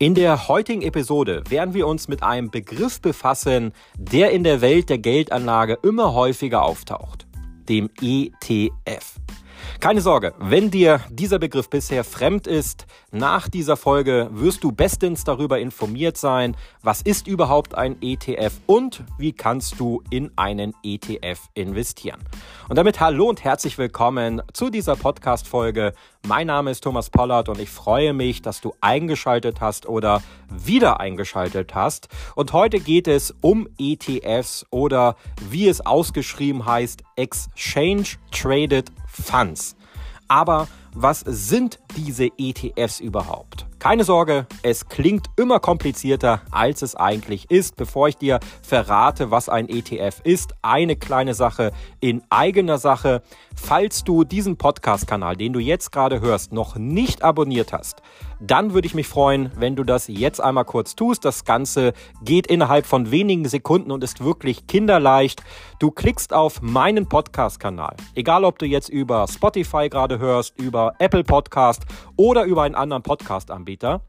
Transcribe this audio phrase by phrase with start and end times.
[0.00, 4.90] In der heutigen Episode werden wir uns mit einem Begriff befassen, der in der Welt
[4.90, 7.26] der Geldanlage immer häufiger auftaucht,
[7.68, 9.17] dem ETF.
[9.80, 15.22] Keine Sorge, wenn dir dieser Begriff bisher fremd ist, nach dieser Folge wirst du bestens
[15.22, 21.48] darüber informiert sein, was ist überhaupt ein ETF und wie kannst du in einen ETF
[21.54, 22.18] investieren.
[22.68, 25.92] Und damit hallo und herzlich willkommen zu dieser Podcast-Folge.
[26.26, 30.98] Mein Name ist Thomas Pollard und ich freue mich, dass du eingeschaltet hast oder wieder
[30.98, 32.08] eingeschaltet hast.
[32.34, 35.14] Und heute geht es um ETFs oder
[35.48, 39.77] wie es ausgeschrieben heißt, Exchange Traded Funds.
[40.28, 43.66] Aber was sind diese ETFs überhaupt?
[43.78, 47.76] Keine Sorge, es klingt immer komplizierter, als es eigentlich ist.
[47.76, 51.70] Bevor ich dir verrate, was ein ETF ist, eine kleine Sache
[52.00, 53.22] in eigener Sache.
[53.54, 58.02] Falls du diesen Podcast-Kanal, den du jetzt gerade hörst, noch nicht abonniert hast,
[58.40, 61.24] dann würde ich mich freuen, wenn du das jetzt einmal kurz tust.
[61.24, 65.42] Das Ganze geht innerhalb von wenigen Sekunden und ist wirklich kinderleicht.
[65.78, 67.96] Du klickst auf meinen Podcast-Kanal.
[68.14, 71.82] Egal, ob du jetzt über Spotify gerade hörst, über Apple Podcast
[72.16, 74.00] oder über einen anderen Podcast-Anbieter.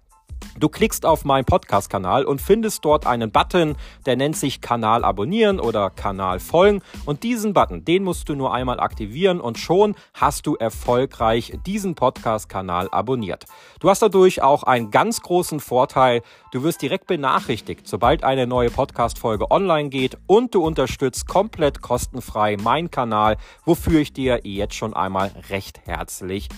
[0.58, 5.60] Du klickst auf meinen Podcast-Kanal und findest dort einen Button, der nennt sich Kanal abonnieren
[5.60, 6.82] oder Kanal folgen.
[7.06, 11.96] Und diesen Button, den musst du nur einmal aktivieren und schon hast du erfolgreich diesen
[11.96, 13.46] Podcast-Kanal abonniert.
[13.80, 16.22] Du hast dadurch auch einen ganz großen Vorteil.
[16.52, 22.58] Du wirst direkt benachrichtigt, sobald eine neue Podcast-Folge online geht und du unterstützt komplett kostenfrei
[22.58, 26.50] meinen Kanal, wofür ich dir jetzt schon einmal recht herzlich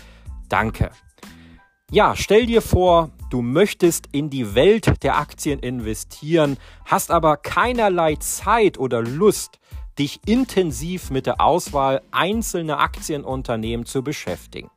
[0.50, 0.92] danke.
[1.92, 8.16] Ja, stell dir vor, du möchtest in die Welt der Aktien investieren, hast aber keinerlei
[8.18, 9.60] Zeit oder Lust,
[9.98, 14.70] dich intensiv mit der Auswahl einzelner Aktienunternehmen zu beschäftigen.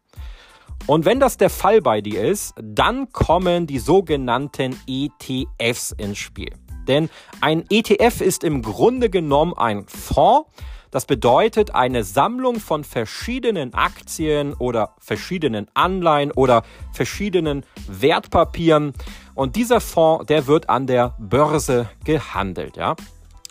[0.86, 6.52] Und wenn das der Fall bei dir ist, dann kommen die sogenannten ETFs ins Spiel.
[6.86, 7.08] Denn
[7.40, 10.50] ein ETF ist im Grunde genommen ein Fonds,
[10.94, 16.62] das bedeutet eine Sammlung von verschiedenen Aktien oder verschiedenen Anleihen oder
[16.92, 18.92] verschiedenen Wertpapieren.
[19.34, 22.94] Und dieser Fonds, der wird an der Börse gehandelt, ja.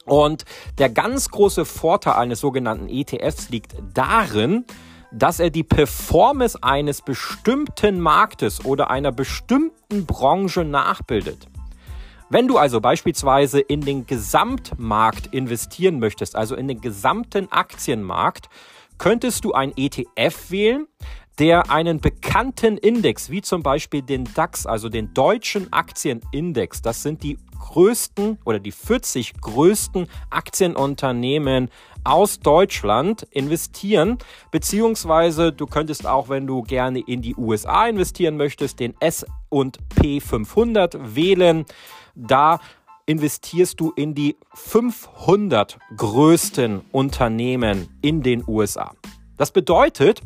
[0.06, 0.46] Und
[0.78, 4.64] der ganz große Vorteil eines sogenannten ETFs liegt darin,
[5.12, 11.50] dass er die Performance eines bestimmten Marktes oder einer bestimmten Branche nachbildet.
[12.34, 18.50] Wenn du also beispielsweise in den Gesamtmarkt investieren möchtest, also in den gesamten Aktienmarkt,
[18.98, 20.88] könntest du ein ETF wählen,
[21.38, 27.22] der einen bekannten Index, wie zum Beispiel den DAX, also den deutschen Aktienindex, das sind
[27.22, 31.70] die größten oder die 40 größten Aktienunternehmen
[32.04, 34.18] aus Deutschland investieren,
[34.50, 41.16] beziehungsweise du könntest auch, wenn du gerne in die USA investieren möchtest, den S&P 500
[41.16, 41.66] wählen.
[42.16, 42.60] Da
[43.06, 48.94] investierst du in die 500 größten Unternehmen in den USA.
[49.38, 50.22] Das bedeutet,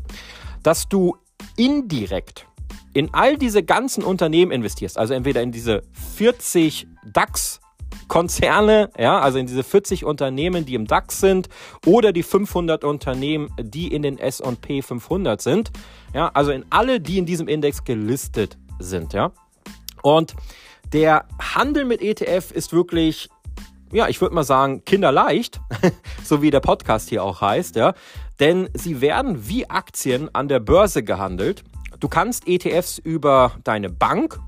[0.62, 1.16] dass du
[1.56, 2.46] indirekt
[2.94, 5.82] in all diese ganzen Unternehmen investierst, also entweder in diese
[6.16, 7.60] 40 DAX
[8.06, 11.48] Konzerne, ja, also in diese 40 Unternehmen, die im DAX sind,
[11.84, 15.70] oder die 500 Unternehmen, die in den S&P 500 sind,
[16.14, 19.32] ja, also in alle, die in diesem Index gelistet sind, ja.
[20.02, 20.34] Und
[20.92, 23.28] der Handel mit ETF ist wirklich,
[23.92, 25.60] ja, ich würde mal sagen, kinderleicht,
[26.24, 27.94] so wie der Podcast hier auch heißt, ja.
[28.40, 31.64] Denn sie werden wie Aktien an der Börse gehandelt.
[32.00, 34.38] Du kannst ETFs über deine Bank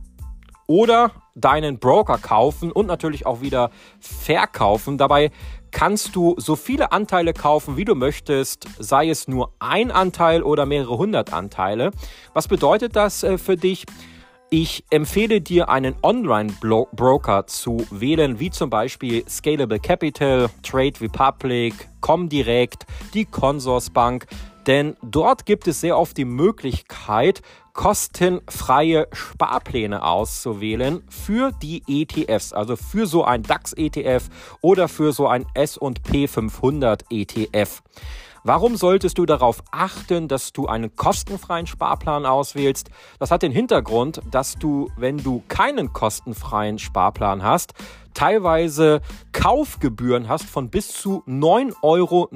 [0.67, 4.99] oder deinen Broker kaufen und natürlich auch wieder verkaufen.
[4.99, 5.33] Dabei
[5.73, 10.67] kannst du so viele Anteile kaufen, wie du möchtest, sei es nur ein Anteil oder
[10.67, 11.91] mehrere hundert Anteile.
[12.35, 13.85] Was bedeutet das äh, für dich?
[14.53, 22.85] Ich empfehle dir, einen Online-Broker zu wählen, wie zum Beispiel Scalable Capital, Trade Republic, Comdirect,
[23.15, 24.27] die Consorsbank,
[24.67, 27.43] denn dort gibt es sehr oft die Möglichkeit,
[27.75, 34.29] kostenfreie Sparpläne auszuwählen für die ETFs, also für so ein DAX-ETF
[34.63, 37.83] oder für so ein S&P 500 ETF.
[38.43, 42.91] Warum solltest du darauf achten, dass du einen kostenfreien Sparplan auswählst?
[43.19, 47.75] Das hat den Hintergrund, dass du, wenn du keinen kostenfreien Sparplan hast,
[48.15, 49.03] teilweise
[49.33, 52.29] Kaufgebühren hast von bis zu 9,90 Euro.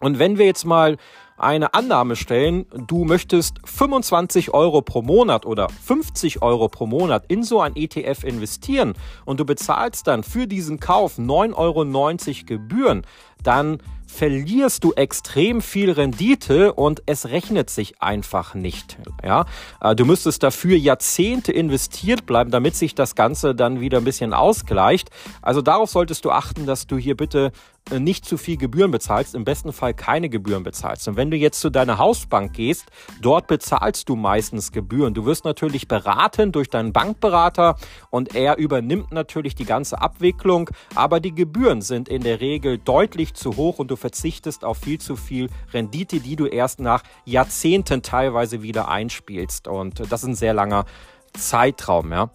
[0.00, 0.96] Und wenn wir jetzt mal
[1.38, 7.42] eine Annahme stellen, du möchtest 25 Euro pro Monat oder 50 Euro pro Monat in
[7.42, 8.94] so ein ETF investieren
[9.26, 13.02] und du bezahlst dann für diesen Kauf 9,90 Euro Gebühren,
[13.42, 13.78] dann
[14.16, 18.98] verlierst du extrem viel Rendite und es rechnet sich einfach nicht.
[19.22, 19.44] Ja,
[19.80, 24.32] äh, du müsstest dafür Jahrzehnte investiert bleiben, damit sich das Ganze dann wieder ein bisschen
[24.32, 25.10] ausgleicht.
[25.42, 27.52] Also darauf solltest du achten, dass du hier bitte
[27.92, 31.06] nicht zu viel Gebühren bezahlst, im besten Fall keine Gebühren bezahlst.
[31.08, 32.86] Und wenn du jetzt zu deiner Hausbank gehst,
[33.20, 35.14] dort bezahlst du meistens Gebühren.
[35.14, 37.76] Du wirst natürlich beraten durch deinen Bankberater
[38.10, 43.34] und er übernimmt natürlich die ganze Abwicklung, aber die Gebühren sind in der Regel deutlich
[43.34, 48.02] zu hoch und du verzichtest auf viel zu viel Rendite, die du erst nach Jahrzehnten
[48.02, 49.68] teilweise wieder einspielst.
[49.68, 50.86] Und das ist ein sehr langer
[51.34, 52.30] Zeitraum, ja.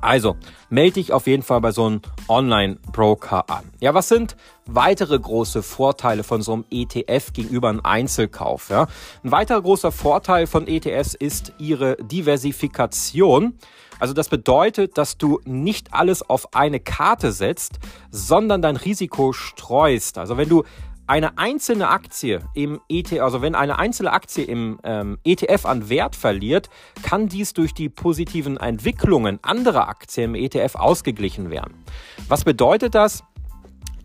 [0.00, 0.36] Also,
[0.70, 3.64] melde dich auf jeden Fall bei so einem Online-Broker an.
[3.80, 4.36] Ja, was sind
[4.66, 8.70] weitere große Vorteile von so einem ETF gegenüber einem Einzelkauf?
[8.70, 8.86] Ja?
[9.24, 13.58] Ein weiterer großer Vorteil von ETFs ist ihre Diversifikation.
[13.98, 17.80] Also das bedeutet, dass du nicht alles auf eine Karte setzt,
[18.10, 20.18] sondern dein Risiko streust.
[20.18, 20.62] Also wenn du
[21.08, 26.14] eine einzelne Aktie im ETF, also wenn eine einzelne Aktie im ähm, ETF an Wert
[26.14, 26.68] verliert,
[27.02, 31.82] kann dies durch die positiven Entwicklungen anderer Aktien im ETF ausgeglichen werden.
[32.28, 33.24] Was bedeutet das?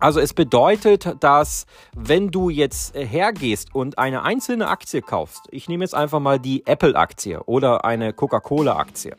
[0.00, 5.84] Also es bedeutet, dass wenn du jetzt hergehst und eine einzelne Aktie kaufst, ich nehme
[5.84, 9.16] jetzt einfach mal die Apple-Aktie oder eine Coca-Cola-Aktie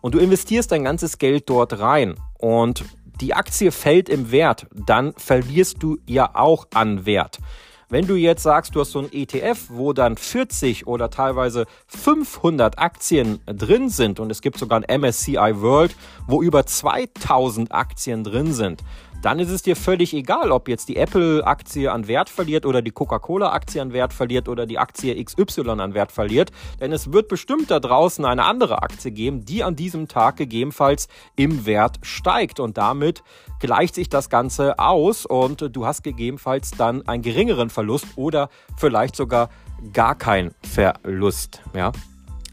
[0.00, 2.84] und du investierst dein ganzes Geld dort rein und
[3.20, 7.38] die Aktie fällt im Wert, dann verlierst du ja auch an Wert.
[7.88, 12.80] Wenn du jetzt sagst, du hast so ein ETF, wo dann 40 oder teilweise 500
[12.80, 15.94] Aktien drin sind und es gibt sogar ein MSCI World,
[16.26, 18.82] wo über 2000 Aktien drin sind,
[19.22, 22.90] dann ist es dir völlig egal, ob jetzt die Apple-Aktie an Wert verliert oder die
[22.90, 26.52] Coca-Cola-Aktie an Wert verliert oder die Aktie XY an Wert verliert.
[26.80, 31.08] Denn es wird bestimmt da draußen eine andere Aktie geben, die an diesem Tag gegebenenfalls
[31.34, 32.60] im Wert steigt.
[32.60, 33.22] Und damit
[33.60, 39.16] gleicht sich das Ganze aus und du hast gegebenenfalls dann einen geringeren Verlust oder vielleicht
[39.16, 39.48] sogar
[39.92, 41.62] gar keinen Verlust.
[41.74, 41.92] Ja.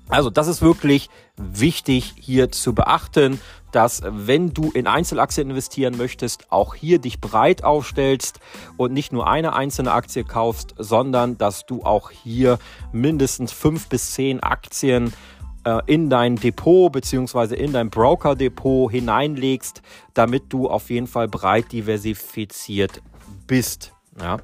[0.10, 3.40] Also das ist wirklich wichtig hier zu beachten,
[3.74, 8.40] dass wenn du in Einzelaktien investieren möchtest, auch hier dich breit aufstellst
[8.78, 12.60] und nicht nur eine einzelne Aktie kaufst, sondern dass du auch hier
[12.92, 15.14] mindestens fünf bis zehn Aktien
[15.66, 19.82] äh, in dein Depot beziehungsweise in dein Broker-Depot hineinlegst,
[20.14, 23.02] damit du auf jeden Fall breit diversifiziert
[23.48, 23.94] bist.
[24.20, 24.38] Ja.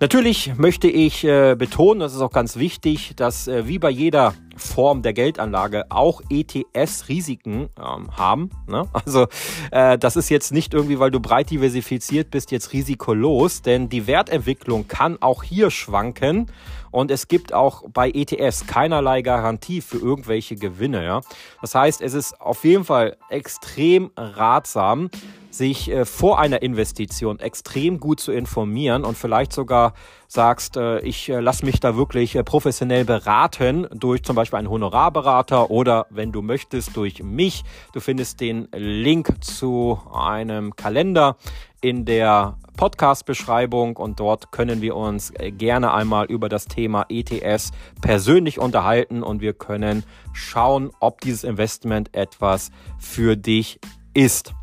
[0.00, 4.34] Natürlich möchte ich äh, betonen, das ist auch ganz wichtig, dass äh, wie bei jeder
[4.56, 8.50] Form der Geldanlage auch ETFs Risiken ähm, haben.
[8.68, 8.86] Ne?
[8.92, 9.26] Also
[9.72, 14.06] äh, das ist jetzt nicht irgendwie, weil du breit diversifiziert bist, jetzt risikolos, denn die
[14.06, 16.46] Wertentwicklung kann auch hier schwanken
[16.92, 21.04] und es gibt auch bei ETFs keinerlei Garantie für irgendwelche Gewinne.
[21.04, 21.20] Ja?
[21.60, 25.10] Das heißt, es ist auf jeden Fall extrem ratsam,
[25.50, 29.94] sich äh, vor einer Investition extrem gut zu informieren und vielleicht sogar
[30.26, 34.70] sagst, äh, ich äh, lasse mich da wirklich äh, professionell beraten durch zum Beispiel einen
[34.70, 37.64] Honorarberater oder wenn du möchtest durch mich.
[37.92, 41.36] Du findest den Link zu einem Kalender
[41.80, 47.72] in der Podcast-Beschreibung und dort können wir uns äh, gerne einmal über das Thema ETS
[48.00, 53.80] persönlich unterhalten und wir können schauen, ob dieses Investment etwas für dich
[54.14, 54.54] ist.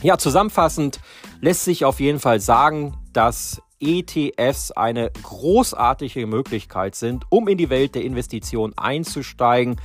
[0.00, 1.00] Ja, zusammenfassend
[1.40, 7.68] lässt sich auf jeden Fall sagen, dass ETFs eine großartige Möglichkeit sind, um in die
[7.68, 9.80] Welt der Investition einzusteigen,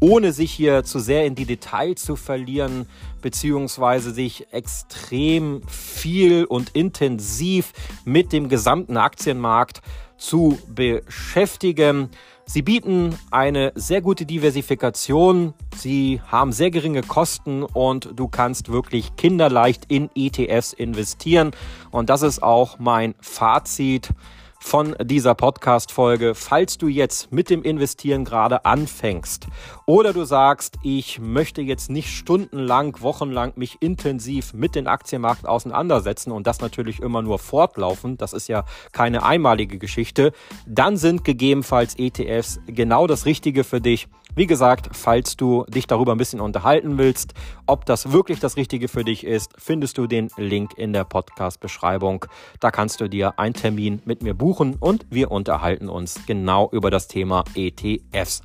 [0.00, 2.86] ohne sich hier zu sehr in die Details zu verlieren,
[3.20, 7.72] beziehungsweise sich extrem viel und intensiv
[8.06, 9.82] mit dem gesamten Aktienmarkt
[10.16, 12.08] zu beschäftigen.
[12.50, 19.16] Sie bieten eine sehr gute Diversifikation, sie haben sehr geringe Kosten und du kannst wirklich
[19.16, 21.50] kinderleicht in ETFs investieren.
[21.90, 24.14] Und das ist auch mein Fazit
[24.60, 26.34] von dieser Podcast-Folge.
[26.34, 29.46] Falls du jetzt mit dem Investieren gerade anfängst
[29.88, 36.30] oder du sagst, ich möchte jetzt nicht stundenlang, wochenlang mich intensiv mit dem Aktienmarkt auseinandersetzen
[36.30, 40.32] und das natürlich immer nur fortlaufend, das ist ja keine einmalige Geschichte,
[40.66, 44.08] dann sind gegebenenfalls ETFs genau das Richtige für dich.
[44.36, 47.32] Wie gesagt, falls du dich darüber ein bisschen unterhalten willst,
[47.64, 52.26] ob das wirklich das Richtige für dich ist, findest du den Link in der Podcast-Beschreibung.
[52.60, 56.90] Da kannst du dir einen Termin mit mir buchen und wir unterhalten uns genau über
[56.90, 58.42] das Thema ETFs.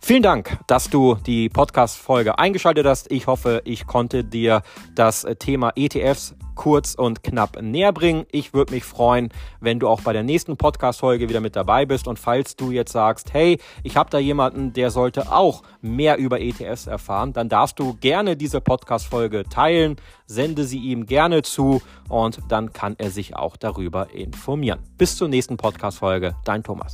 [0.00, 3.10] Vielen Dank, dass du die Podcast-Folge eingeschaltet hast.
[3.10, 4.62] Ich hoffe, ich konnte dir
[4.94, 8.26] das Thema ETFs kurz und knapp näher bringen.
[8.32, 12.08] Ich würde mich freuen, wenn du auch bei der nächsten Podcast-Folge wieder mit dabei bist.
[12.08, 16.40] Und falls du jetzt sagst, hey, ich habe da jemanden, der sollte auch mehr über
[16.40, 22.40] ETFs erfahren, dann darfst du gerne diese Podcast-Folge teilen, sende sie ihm gerne zu und
[22.48, 24.80] dann kann er sich auch darüber informieren.
[24.98, 26.34] Bis zur nächsten Podcast-Folge.
[26.44, 26.92] Dein Thomas.